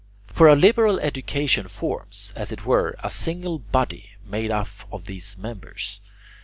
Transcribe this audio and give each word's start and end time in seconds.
For 0.25 0.47
a 0.47 0.55
liberal 0.55 0.99
education 0.99 1.67
forms, 1.67 2.33
as 2.35 2.51
it 2.51 2.65
were, 2.65 2.95
a 3.03 3.09
single 3.11 3.59
body 3.59 4.13
made 4.25 4.49
up 4.49 4.69
of 4.91 5.05
these 5.05 5.37
members. 5.37 6.01